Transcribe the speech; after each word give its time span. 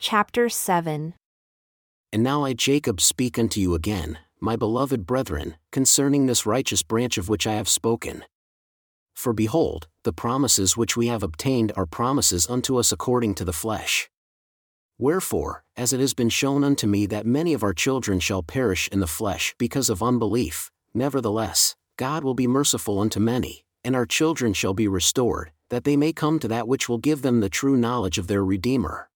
Chapter 0.00 0.48
7 0.48 1.14
And 2.12 2.22
now 2.22 2.44
I, 2.44 2.52
Jacob, 2.52 3.00
speak 3.00 3.36
unto 3.36 3.60
you 3.60 3.74
again, 3.74 4.18
my 4.40 4.54
beloved 4.54 5.06
brethren, 5.06 5.56
concerning 5.72 6.26
this 6.26 6.46
righteous 6.46 6.84
branch 6.84 7.18
of 7.18 7.28
which 7.28 7.48
I 7.48 7.54
have 7.54 7.68
spoken. 7.68 8.24
For 9.16 9.32
behold, 9.32 9.88
the 10.04 10.12
promises 10.12 10.76
which 10.76 10.96
we 10.96 11.08
have 11.08 11.24
obtained 11.24 11.72
are 11.74 11.84
promises 11.84 12.48
unto 12.48 12.76
us 12.76 12.92
according 12.92 13.34
to 13.34 13.44
the 13.44 13.52
flesh. 13.52 14.08
Wherefore, 14.98 15.64
as 15.76 15.92
it 15.92 15.98
has 15.98 16.14
been 16.14 16.28
shown 16.28 16.62
unto 16.62 16.86
me 16.86 17.04
that 17.06 17.26
many 17.26 17.52
of 17.52 17.64
our 17.64 17.74
children 17.74 18.20
shall 18.20 18.44
perish 18.44 18.88
in 18.92 19.00
the 19.00 19.08
flesh 19.08 19.52
because 19.58 19.90
of 19.90 20.00
unbelief, 20.00 20.70
nevertheless, 20.94 21.74
God 21.96 22.22
will 22.22 22.34
be 22.34 22.46
merciful 22.46 23.00
unto 23.00 23.18
many, 23.18 23.64
and 23.82 23.96
our 23.96 24.06
children 24.06 24.52
shall 24.52 24.74
be 24.74 24.86
restored, 24.86 25.50
that 25.70 25.82
they 25.82 25.96
may 25.96 26.12
come 26.12 26.38
to 26.38 26.46
that 26.46 26.68
which 26.68 26.88
will 26.88 26.98
give 26.98 27.22
them 27.22 27.40
the 27.40 27.48
true 27.48 27.76
knowledge 27.76 28.16
of 28.18 28.28
their 28.28 28.44
Redeemer. 28.44 29.07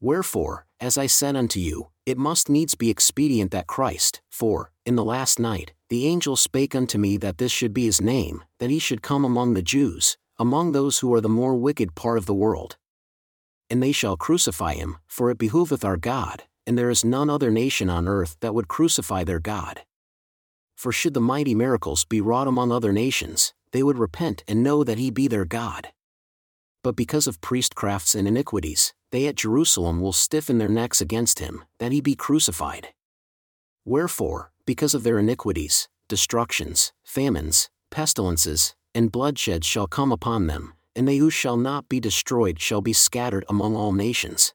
Wherefore, 0.00 0.66
as 0.78 0.96
I 0.96 1.06
said 1.06 1.34
unto 1.34 1.58
you, 1.58 1.88
it 2.06 2.16
must 2.16 2.48
needs 2.48 2.74
be 2.74 2.88
expedient 2.88 3.50
that 3.50 3.66
Christ, 3.66 4.20
for, 4.30 4.70
in 4.86 4.94
the 4.94 5.04
last 5.04 5.40
night, 5.40 5.72
the 5.88 6.06
angel 6.06 6.36
spake 6.36 6.74
unto 6.74 6.98
me 6.98 7.16
that 7.16 7.38
this 7.38 7.50
should 7.50 7.74
be 7.74 7.86
his 7.86 8.00
name, 8.00 8.44
that 8.60 8.70
he 8.70 8.78
should 8.78 9.02
come 9.02 9.24
among 9.24 9.54
the 9.54 9.62
Jews, 9.62 10.16
among 10.38 10.72
those 10.72 11.00
who 11.00 11.12
are 11.14 11.20
the 11.20 11.28
more 11.28 11.56
wicked 11.56 11.94
part 11.94 12.16
of 12.16 12.26
the 12.26 12.34
world. 12.34 12.76
And 13.68 13.82
they 13.82 13.92
shall 13.92 14.16
crucify 14.16 14.74
him, 14.74 14.98
for 15.06 15.30
it 15.30 15.38
behoveth 15.38 15.84
our 15.84 15.96
God, 15.96 16.44
and 16.66 16.78
there 16.78 16.90
is 16.90 17.04
none 17.04 17.28
other 17.28 17.50
nation 17.50 17.90
on 17.90 18.06
earth 18.06 18.36
that 18.40 18.54
would 18.54 18.68
crucify 18.68 19.24
their 19.24 19.40
God. 19.40 19.82
For 20.76 20.92
should 20.92 21.14
the 21.14 21.20
mighty 21.20 21.56
miracles 21.56 22.04
be 22.04 22.20
wrought 22.20 22.46
among 22.46 22.70
other 22.70 22.92
nations, 22.92 23.52
they 23.72 23.82
would 23.82 23.98
repent 23.98 24.44
and 24.46 24.62
know 24.62 24.84
that 24.84 24.98
he 24.98 25.10
be 25.10 25.26
their 25.26 25.44
God. 25.44 25.88
But 26.84 26.94
because 26.94 27.26
of 27.26 27.40
priestcrafts 27.40 28.14
and 28.14 28.28
iniquities, 28.28 28.94
they 29.10 29.26
at 29.26 29.36
Jerusalem 29.36 30.00
will 30.00 30.12
stiffen 30.12 30.58
their 30.58 30.68
necks 30.68 31.00
against 31.00 31.38
him, 31.38 31.64
that 31.78 31.92
he 31.92 32.00
be 32.00 32.14
crucified. 32.14 32.88
Wherefore, 33.84 34.52
because 34.66 34.94
of 34.94 35.02
their 35.02 35.18
iniquities, 35.18 35.88
destructions, 36.08 36.92
famines, 37.04 37.70
pestilences, 37.90 38.74
and 38.94 39.12
bloodshed 39.12 39.64
shall 39.64 39.86
come 39.86 40.12
upon 40.12 40.46
them, 40.46 40.74
and 40.94 41.06
they 41.06 41.18
who 41.18 41.30
shall 41.30 41.56
not 41.56 41.88
be 41.88 42.00
destroyed 42.00 42.60
shall 42.60 42.80
be 42.80 42.92
scattered 42.92 43.44
among 43.48 43.76
all 43.76 43.92
nations. 43.92 44.54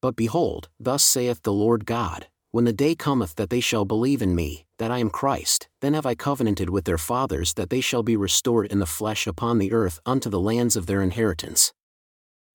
But 0.00 0.14
behold, 0.14 0.68
thus 0.78 1.02
saith 1.02 1.42
the 1.42 1.52
Lord 1.52 1.84
God, 1.86 2.28
when 2.50 2.64
the 2.64 2.72
day 2.72 2.94
cometh 2.94 3.34
that 3.34 3.50
they 3.50 3.60
shall 3.60 3.84
believe 3.84 4.22
in 4.22 4.34
me, 4.34 4.66
that 4.78 4.90
I 4.90 4.98
am 4.98 5.10
Christ, 5.10 5.68
then 5.80 5.94
have 5.94 6.06
I 6.06 6.14
covenanted 6.14 6.70
with 6.70 6.84
their 6.84 6.98
fathers 6.98 7.54
that 7.54 7.70
they 7.70 7.80
shall 7.80 8.02
be 8.02 8.16
restored 8.16 8.70
in 8.72 8.78
the 8.78 8.86
flesh 8.86 9.26
upon 9.26 9.58
the 9.58 9.72
earth 9.72 10.00
unto 10.06 10.30
the 10.30 10.40
lands 10.40 10.76
of 10.76 10.86
their 10.86 11.02
inheritance. 11.02 11.72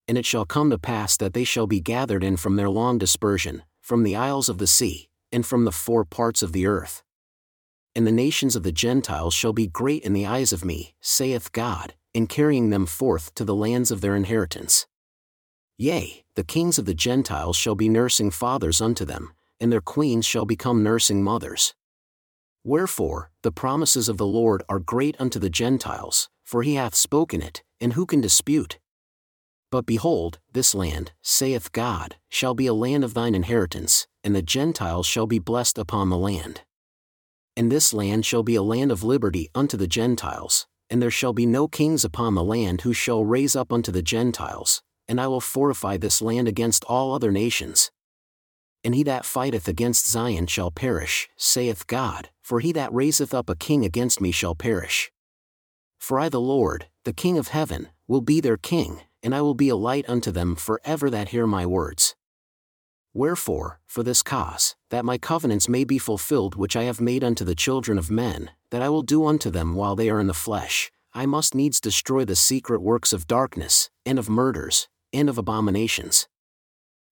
And 0.07 0.17
it 0.17 0.25
shall 0.25 0.45
come 0.45 0.69
to 0.69 0.77
pass 0.77 1.15
that 1.17 1.33
they 1.33 1.43
shall 1.43 1.67
be 1.67 1.79
gathered 1.79 2.23
in 2.23 2.37
from 2.37 2.55
their 2.55 2.69
long 2.69 2.97
dispersion, 2.97 3.63
from 3.81 4.03
the 4.03 4.15
isles 4.15 4.49
of 4.49 4.57
the 4.57 4.67
sea, 4.67 5.09
and 5.31 5.45
from 5.45 5.65
the 5.65 5.71
four 5.71 6.05
parts 6.05 6.43
of 6.43 6.51
the 6.51 6.65
earth. 6.67 7.03
And 7.95 8.05
the 8.07 8.11
nations 8.11 8.55
of 8.55 8.63
the 8.63 8.71
Gentiles 8.71 9.33
shall 9.33 9.53
be 9.53 9.67
great 9.67 10.03
in 10.03 10.13
the 10.13 10.25
eyes 10.25 10.51
of 10.51 10.65
me, 10.65 10.95
saith 10.99 11.51
God, 11.51 11.93
in 12.13 12.27
carrying 12.27 12.69
them 12.69 12.85
forth 12.85 13.33
to 13.35 13.45
the 13.45 13.55
lands 13.55 13.91
of 13.91 14.01
their 14.01 14.15
inheritance. 14.15 14.87
Yea, 15.77 16.23
the 16.35 16.43
kings 16.43 16.77
of 16.77 16.85
the 16.85 16.93
Gentiles 16.93 17.55
shall 17.55 17.75
be 17.75 17.89
nursing 17.89 18.31
fathers 18.31 18.81
unto 18.81 19.05
them, 19.05 19.33
and 19.59 19.71
their 19.71 19.81
queens 19.81 20.25
shall 20.25 20.45
become 20.45 20.83
nursing 20.83 21.23
mothers. 21.23 21.73
Wherefore, 22.63 23.31
the 23.41 23.51
promises 23.51 24.07
of 24.07 24.17
the 24.17 24.25
Lord 24.25 24.63
are 24.69 24.79
great 24.79 25.15
unto 25.19 25.39
the 25.39 25.49
Gentiles, 25.49 26.29
for 26.43 26.63
he 26.63 26.75
hath 26.75 26.95
spoken 26.95 27.41
it, 27.41 27.63
and 27.81 27.93
who 27.93 28.05
can 28.05 28.21
dispute? 28.21 28.79
But 29.73 29.87
behold, 29.87 30.37
this 30.51 30.75
land, 30.75 31.13
saith 31.23 31.71
God, 31.71 32.17
shall 32.29 32.53
be 32.53 32.67
a 32.67 32.75
land 32.75 33.03
of 33.03 33.15
thine 33.15 33.33
inheritance, 33.33 34.05
and 34.23 34.35
the 34.35 34.43
Gentiles 34.43 35.07
shall 35.07 35.25
be 35.25 35.39
blessed 35.39 35.79
upon 35.79 36.11
the 36.11 36.17
land. 36.17 36.61
And 37.57 37.71
this 37.71 37.91
land 37.91 38.23
shall 38.23 38.43
be 38.43 38.53
a 38.53 38.61
land 38.61 38.91
of 38.91 39.03
liberty 39.03 39.49
unto 39.55 39.75
the 39.75 39.87
Gentiles, 39.87 40.67
and 40.91 41.01
there 41.01 41.09
shall 41.09 41.33
be 41.33 41.47
no 41.47 41.67
kings 41.67 42.05
upon 42.05 42.35
the 42.35 42.43
land 42.43 42.81
who 42.81 42.93
shall 42.93 43.25
raise 43.25 43.55
up 43.55 43.73
unto 43.73 43.91
the 43.91 44.03
Gentiles, 44.03 44.83
and 45.07 45.19
I 45.19 45.25
will 45.25 45.41
fortify 45.41 45.97
this 45.97 46.21
land 46.21 46.47
against 46.47 46.83
all 46.83 47.11
other 47.11 47.31
nations. 47.31 47.89
And 48.83 48.93
he 48.93 49.01
that 49.01 49.25
fighteth 49.25 49.67
against 49.67 50.07
Zion 50.07 50.45
shall 50.45 50.69
perish, 50.69 51.29
saith 51.35 51.87
God, 51.87 52.29
for 52.43 52.59
he 52.59 52.73
that 52.73 52.93
raiseth 52.93 53.33
up 53.33 53.49
a 53.49 53.55
king 53.55 53.83
against 53.83 54.21
me 54.21 54.31
shall 54.31 54.53
perish. 54.53 55.11
For 55.97 56.19
I, 56.19 56.29
the 56.29 56.39
Lord, 56.39 56.89
the 57.05 57.13
King 57.13 57.39
of 57.39 57.47
heaven, 57.47 57.87
will 58.07 58.21
be 58.21 58.39
their 58.39 58.57
king, 58.57 59.01
and 59.23 59.33
I 59.33 59.41
will 59.41 59.55
be 59.55 59.69
a 59.69 59.75
light 59.75 60.05
unto 60.07 60.31
them 60.31 60.55
for 60.55 60.81
ever 60.83 61.09
that 61.09 61.29
hear 61.29 61.47
my 61.47 61.65
words. 61.65 62.15
Wherefore, 63.13 63.79
for 63.85 64.03
this 64.03 64.21
cause, 64.21 64.75
that 64.89 65.05
my 65.05 65.17
covenants 65.17 65.69
may 65.69 65.83
be 65.83 65.97
fulfilled 65.97 66.55
which 66.55 66.75
I 66.75 66.83
have 66.83 66.99
made 66.99 67.23
unto 67.23 67.45
the 67.45 67.55
children 67.55 67.97
of 67.97 68.11
men, 68.11 68.49
that 68.69 68.81
I 68.81 68.89
will 68.89 69.03
do 69.03 69.25
unto 69.25 69.49
them 69.49 69.75
while 69.75 69.95
they 69.95 70.09
are 70.09 70.19
in 70.19 70.27
the 70.27 70.33
flesh, 70.33 70.91
I 71.13 71.25
must 71.25 71.55
needs 71.55 71.79
destroy 71.79 72.25
the 72.25 72.35
secret 72.35 72.81
works 72.81 73.13
of 73.13 73.27
darkness, 73.27 73.89
and 74.05 74.17
of 74.19 74.29
murders, 74.29 74.89
and 75.13 75.29
of 75.29 75.37
abominations. 75.37 76.27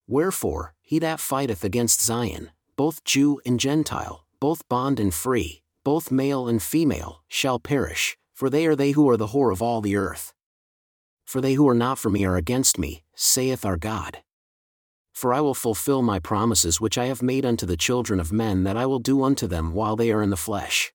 Wherefore, 0.08 0.74
he 0.82 0.98
that 1.00 1.20
fighteth 1.20 1.64
against 1.64 2.02
Zion, 2.02 2.50
both 2.76 3.04
Jew 3.04 3.40
and 3.46 3.60
Gentile, 3.60 4.26
both 4.40 4.68
bond 4.68 5.00
and 5.00 5.14
free, 5.14 5.62
both 5.84 6.12
male 6.12 6.48
and 6.48 6.62
female, 6.62 7.22
shall 7.28 7.60
perish, 7.60 8.18
for 8.34 8.50
they 8.50 8.66
are 8.66 8.76
they 8.76 8.92
who 8.92 9.08
are 9.08 9.18
the 9.18 9.28
whore 9.28 9.54
of 9.54 9.62
all 9.62 9.82
the 9.82 9.96
earth 9.96 10.34
for 11.26 11.42
they 11.42 11.54
who 11.54 11.68
are 11.68 11.76
not 11.76 11.98
for 11.98 12.10
me 12.10 12.26
are 12.26 12.38
against 12.38 12.78
me, 12.78 13.04
saith 13.16 13.66
our 13.66 13.78
God. 13.78 14.20
For 15.14 15.34
I 15.34 15.42
will 15.42 15.54
fulfill 15.54 16.02
my 16.02 16.20
promises 16.20 16.82
which 16.82 16.98
I 16.98 17.06
have 17.06 17.22
made 17.22 17.46
unto 17.46 17.66
the 17.66 17.78
children 17.78 18.20
of 18.20 18.32
men 18.32 18.64
that 18.64 18.78
I 18.78 18.86
will 18.86 19.00
do 19.00 19.24
unto 19.24 19.48
them 19.48 19.74
while 19.74 19.96
they 19.96 20.12
are 20.12 20.24
in 20.24 20.30
the 20.30 20.38
flesh. 20.38 20.92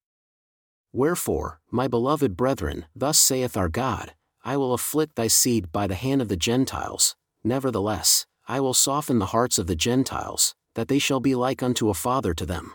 Wherefore, 0.93 1.61
my 1.71 1.89
beloved 1.89 2.37
brethren, 2.37 2.87
thus 2.95 3.19
saith 3.19 3.57
our 3.57 3.69
God, 3.69 4.15
I 4.45 4.57
will 4.57 4.75
afflict 4.75 5.17
thy 5.17 5.27
seed 5.27 5.71
by 5.73 5.87
the 5.87 5.95
hand 5.95 6.23
of 6.23 6.29
the 6.29 6.37
Gentiles, 6.37 7.17
nevertheless, 7.45 8.27
I 8.49 8.61
will 8.61 8.75
soften 8.75 9.19
the 9.19 9.27
hearts 9.27 9.59
of 9.59 9.67
the 9.67 9.77
Gentiles, 9.77 10.55
that 10.75 10.89
they 10.89 10.99
shall 10.99 11.21
be 11.21 11.35
like 11.35 11.63
unto 11.63 11.91
a 11.91 11.95
father 11.95 12.33
to 12.35 12.47
them. 12.47 12.75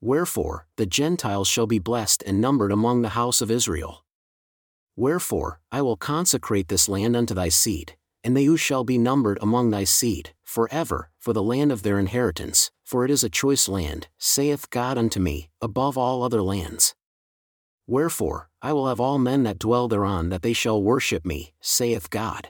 Wherefore, 0.00 0.66
the 0.76 0.86
Gentiles 0.86 1.48
shall 1.48 1.66
be 1.66 1.78
blessed 1.78 2.22
and 2.26 2.40
numbered 2.40 2.72
among 2.72 3.02
the 3.02 3.10
house 3.10 3.42
of 3.42 3.50
Israel. 3.50 4.04
Wherefore, 5.00 5.60
I 5.72 5.80
will 5.80 5.96
consecrate 5.96 6.68
this 6.68 6.86
land 6.86 7.16
unto 7.16 7.32
thy 7.32 7.48
seed, 7.48 7.96
and 8.22 8.36
they 8.36 8.44
who 8.44 8.58
shall 8.58 8.84
be 8.84 8.98
numbered 8.98 9.38
among 9.40 9.70
thy 9.70 9.84
seed, 9.84 10.34
for 10.44 10.68
ever, 10.70 11.10
for 11.18 11.32
the 11.32 11.42
land 11.42 11.72
of 11.72 11.82
their 11.82 11.98
inheritance, 11.98 12.70
for 12.84 13.06
it 13.06 13.10
is 13.10 13.24
a 13.24 13.30
choice 13.30 13.66
land, 13.66 14.08
saith 14.18 14.68
God 14.68 14.98
unto 14.98 15.18
me, 15.18 15.48
above 15.62 15.96
all 15.96 16.22
other 16.22 16.42
lands. 16.42 16.94
Wherefore, 17.86 18.50
I 18.60 18.74
will 18.74 18.88
have 18.88 19.00
all 19.00 19.16
men 19.18 19.42
that 19.44 19.58
dwell 19.58 19.88
thereon 19.88 20.28
that 20.28 20.42
they 20.42 20.52
shall 20.52 20.82
worship 20.82 21.24
me, 21.24 21.54
saith 21.62 22.10
God. 22.10 22.48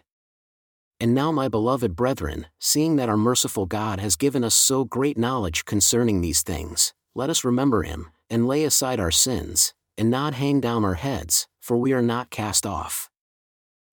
And 0.99 1.15
now, 1.15 1.31
my 1.31 1.47
beloved 1.47 1.94
brethren, 1.94 2.47
seeing 2.59 2.97
that 2.97 3.09
our 3.09 3.16
merciful 3.16 3.66
God 3.66 4.00
has 4.00 4.16
given 4.16 4.43
us 4.43 4.56
so 4.56 4.84
great 4.84 5.16
knowledge 5.16 5.65
concerning 5.66 6.21
these 6.21 6.43
things, 6.43 6.94
let 7.15 7.31
us 7.31 7.44
remember 7.44 7.84
him, 7.84 8.10
and 8.28 8.49
lay 8.49 8.65
aside 8.65 8.99
our 8.99 9.12
sins, 9.12 9.72
and 9.97 10.10
not 10.10 10.34
hang 10.34 10.60
down 10.60 10.84
our 10.84 10.94
heads, 10.94 11.47
for 11.70 11.76
we 11.76 11.92
are 11.92 12.03
not 12.03 12.31
cast 12.31 12.66
off. 12.66 13.08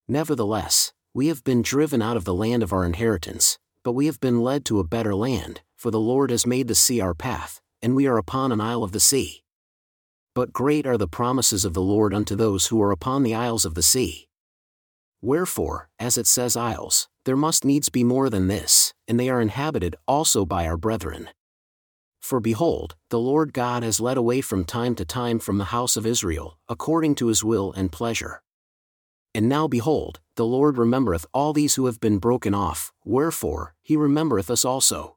Nevertheless, 0.07 0.93
we 1.13 1.27
have 1.27 1.43
been 1.43 1.61
driven 1.61 2.01
out 2.01 2.17
of 2.17 2.25
the 2.25 2.33
land 2.33 2.63
of 2.63 2.73
our 2.73 2.83
inheritance, 2.83 3.59
but 3.83 3.91
we 3.91 4.07
have 4.07 4.19
been 4.19 4.41
led 4.41 4.65
to 4.65 4.79
a 4.79 4.83
better 4.83 5.13
land, 5.13 5.61
for 5.75 5.91
the 5.91 5.99
Lord 5.99 6.31
has 6.31 6.47
made 6.47 6.67
the 6.67 6.73
sea 6.73 6.99
our 6.99 7.13
path, 7.13 7.61
and 7.83 7.95
we 7.95 8.07
are 8.07 8.17
upon 8.17 8.51
an 8.51 8.59
isle 8.59 8.83
of 8.83 8.93
the 8.93 8.99
sea. 8.99 9.43
But 10.33 10.51
great 10.51 10.87
are 10.87 10.97
the 10.97 11.07
promises 11.07 11.65
of 11.65 11.75
the 11.75 11.83
Lord 11.83 12.15
unto 12.15 12.35
those 12.35 12.65
who 12.65 12.81
are 12.81 12.91
upon 12.91 13.21
the 13.21 13.35
isles 13.35 13.63
of 13.63 13.75
the 13.75 13.83
sea. 13.83 14.27
Wherefore, 15.21 15.87
as 15.99 16.17
it 16.17 16.25
says 16.25 16.57
isles, 16.57 17.07
there 17.25 17.37
must 17.37 17.63
needs 17.63 17.89
be 17.89 18.03
more 18.03 18.31
than 18.31 18.47
this, 18.47 18.95
and 19.07 19.19
they 19.19 19.29
are 19.29 19.39
inhabited 19.39 19.95
also 20.07 20.47
by 20.47 20.65
our 20.65 20.77
brethren. 20.77 21.29
For 22.27 22.41
behold, 22.41 22.97
the 23.07 23.21
Lord 23.21 23.53
God 23.53 23.83
has 23.83 24.01
led 24.01 24.17
away 24.17 24.41
from 24.41 24.65
time 24.65 24.95
to 24.95 25.05
time 25.05 25.39
from 25.39 25.59
the 25.59 25.71
house 25.71 25.95
of 25.95 26.05
Israel, 26.05 26.57
according 26.67 27.15
to 27.15 27.27
his 27.27 27.41
will 27.41 27.71
and 27.71 27.89
pleasure. 27.89 28.41
And 29.33 29.47
now 29.47 29.69
behold, 29.69 30.19
the 30.35 30.45
Lord 30.45 30.77
remembereth 30.77 31.25
all 31.33 31.53
these 31.53 31.75
who 31.75 31.85
have 31.85 32.01
been 32.01 32.17
broken 32.17 32.53
off, 32.53 32.91
wherefore, 33.05 33.75
he 33.81 33.95
remembereth 33.95 34.51
us 34.51 34.65
also. 34.65 35.15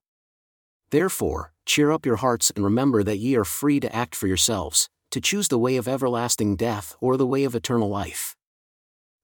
Therefore, 0.92 1.52
cheer 1.66 1.90
up 1.90 2.06
your 2.06 2.14
hearts 2.14 2.52
and 2.54 2.64
remember 2.64 3.02
that 3.02 3.18
ye 3.18 3.34
are 3.34 3.44
free 3.44 3.80
to 3.80 3.92
act 3.92 4.14
for 4.14 4.28
yourselves, 4.28 4.88
to 5.10 5.20
choose 5.20 5.48
the 5.48 5.58
way 5.58 5.74
of 5.74 5.88
everlasting 5.88 6.54
death 6.54 6.94
or 7.00 7.16
the 7.16 7.26
way 7.26 7.42
of 7.42 7.56
eternal 7.56 7.88
life. 7.88 8.36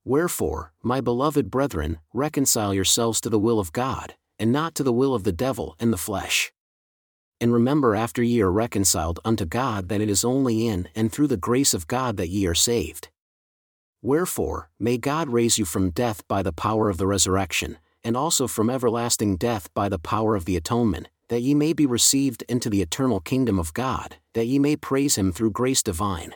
Wherefore, 0.03 0.73
my 0.83 0.99
beloved 0.99 1.49
brethren, 1.49 1.99
reconcile 2.13 2.73
yourselves 2.73 3.21
to 3.21 3.29
the 3.29 3.39
will 3.39 3.61
of 3.61 3.71
God, 3.71 4.15
and 4.37 4.51
not 4.51 4.75
to 4.75 4.83
the 4.83 4.91
will 4.91 5.15
of 5.15 5.23
the 5.23 5.31
devil 5.31 5.77
and 5.79 5.93
the 5.93 5.97
flesh. 5.97 6.51
And 7.39 7.53
remember 7.53 7.95
after 7.95 8.23
ye 8.23 8.41
are 8.41 8.51
reconciled 8.51 9.19
unto 9.23 9.45
God 9.45 9.89
that 9.89 10.01
it 10.01 10.09
is 10.09 10.25
only 10.25 10.67
in 10.67 10.89
and 10.95 11.11
through 11.11 11.27
the 11.27 11.37
grace 11.37 11.73
of 11.73 11.87
God 11.87 12.17
that 12.17 12.29
ye 12.29 12.47
are 12.47 12.55
saved. 12.55 13.09
Wherefore, 14.01 14.69
may 14.79 14.97
God 14.97 15.29
raise 15.29 15.57
you 15.57 15.65
from 15.65 15.91
death 15.91 16.27
by 16.27 16.41
the 16.41 16.53
power 16.53 16.89
of 16.89 16.97
the 16.97 17.07
resurrection, 17.07 17.77
and 18.03 18.15
also 18.15 18.47
from 18.47 18.69
everlasting 18.69 19.37
death 19.37 19.73
by 19.73 19.89
the 19.89 19.99
power 19.99 20.35
of 20.35 20.45
the 20.45 20.55
atonement, 20.55 21.09
that 21.29 21.41
ye 21.41 21.53
may 21.53 21.73
be 21.73 21.85
received 21.85 22.43
into 22.43 22.69
the 22.69 22.81
eternal 22.81 23.19
kingdom 23.19 23.59
of 23.59 23.73
God, 23.73 24.17
that 24.33 24.45
ye 24.45 24.59
may 24.59 24.75
praise 24.75 25.17
him 25.17 25.31
through 25.31 25.51
grace 25.51 25.83
divine. 25.83 26.33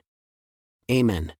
Amen. 0.91 1.33